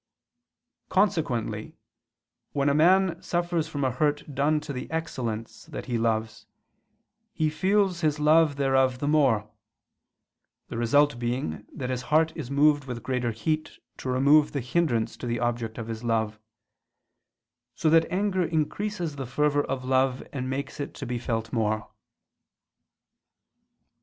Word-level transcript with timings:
Consequently 0.89 1.77
when 2.53 2.69
a 2.69 2.73
man 2.73 3.21
suffers 3.21 3.67
from 3.67 3.83
a 3.83 3.91
hurt 3.91 4.33
done 4.33 4.59
to 4.61 4.73
the 4.73 4.89
excellence 4.89 5.65
that 5.65 5.85
he 5.85 5.99
loves, 5.99 6.47
he 7.35 7.51
feels 7.51 8.01
his 8.01 8.19
love 8.19 8.55
thereof 8.55 8.97
the 8.97 9.07
more: 9.07 9.51
the 10.69 10.77
result 10.79 11.19
being 11.19 11.67
that 11.71 11.91
his 11.91 12.01
heart 12.09 12.33
is 12.35 12.49
moved 12.49 12.85
with 12.85 13.03
greater 13.03 13.29
heat 13.29 13.77
to 13.97 14.09
remove 14.09 14.53
the 14.53 14.59
hindrance 14.59 15.15
to 15.15 15.27
the 15.27 15.39
object 15.39 15.77
of 15.77 15.87
his 15.87 16.03
love; 16.03 16.39
so 17.75 17.87
that 17.87 18.11
anger 18.11 18.43
increases 18.43 19.17
the 19.17 19.27
fervor 19.27 19.63
of 19.65 19.85
love 19.85 20.23
and 20.33 20.49
makes 20.49 20.79
it 20.79 20.95
to 20.95 21.05
be 21.05 21.19
felt 21.19 21.53
more. 21.53 21.91